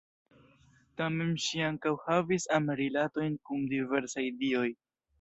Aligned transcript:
Tamen, 1.01 1.35
ŝi 1.43 1.61
ankaŭ 1.67 1.93
havis 2.07 2.49
am-rilatojn 2.59 3.39
kun 3.51 3.65
diversaj 3.79 4.29
dioj. 4.45 4.69